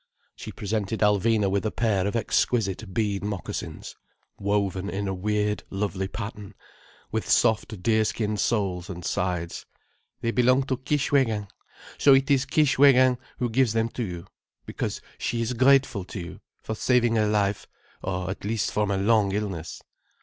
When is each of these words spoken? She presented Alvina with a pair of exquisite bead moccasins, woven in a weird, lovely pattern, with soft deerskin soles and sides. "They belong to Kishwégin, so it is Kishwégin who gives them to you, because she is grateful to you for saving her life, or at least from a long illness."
She 0.35 0.51
presented 0.51 1.01
Alvina 1.01 1.47
with 1.47 1.63
a 1.63 1.69
pair 1.69 2.07
of 2.07 2.15
exquisite 2.15 2.91
bead 2.91 3.23
moccasins, 3.23 3.95
woven 4.39 4.89
in 4.89 5.07
a 5.07 5.13
weird, 5.13 5.63
lovely 5.69 6.07
pattern, 6.07 6.55
with 7.11 7.29
soft 7.29 7.83
deerskin 7.83 8.37
soles 8.37 8.89
and 8.89 9.05
sides. 9.05 9.67
"They 10.21 10.31
belong 10.31 10.63
to 10.63 10.77
Kishwégin, 10.77 11.49
so 11.99 12.15
it 12.15 12.31
is 12.31 12.47
Kishwégin 12.47 13.19
who 13.37 13.47
gives 13.51 13.73
them 13.73 13.89
to 13.89 14.03
you, 14.03 14.25
because 14.65 15.01
she 15.19 15.39
is 15.43 15.53
grateful 15.53 16.03
to 16.05 16.19
you 16.19 16.41
for 16.63 16.73
saving 16.73 17.15
her 17.17 17.27
life, 17.27 17.67
or 18.01 18.31
at 18.31 18.43
least 18.43 18.71
from 18.71 18.89
a 18.89 18.97
long 18.97 19.31
illness." 19.33 19.83